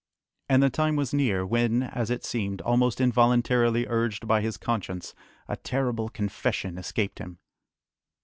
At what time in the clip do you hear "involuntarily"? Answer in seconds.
2.99-3.85